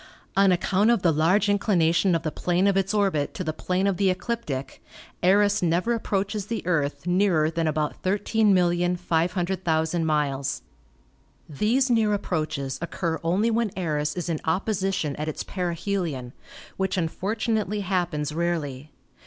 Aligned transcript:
On 0.35 0.51
account 0.51 0.89
of 0.89 1.03
the 1.03 1.11
large 1.11 1.47
inclination 1.47 2.15
of 2.15 2.23
the 2.23 2.31
plane 2.31 2.65
of 2.65 2.75
its 2.75 2.91
orbit 2.91 3.35
to 3.35 3.43
the 3.43 3.53
plane 3.53 3.85
of 3.85 3.97
the 3.97 4.09
ecliptic 4.09 4.81
Eros 5.21 5.61
never 5.61 5.93
approaches 5.93 6.47
the 6.47 6.65
Earth 6.65 7.05
nearer 7.05 7.51
than 7.51 7.67
about 7.67 8.01
13,500,000 8.01 10.03
miles. 10.03 10.63
These 11.47 11.91
near 11.91 12.13
approaches 12.15 12.79
occur 12.81 13.19
only 13.23 13.51
when 13.51 13.69
Eros 13.77 14.15
is 14.15 14.27
in 14.27 14.39
op 14.43 14.65
position 14.65 15.15
at 15.17 15.27
its 15.29 15.43
perihelion, 15.43 16.33
which 16.77 16.97
unfortunately 16.97 17.81
happens 17.81 18.33
rarely. 18.33 18.89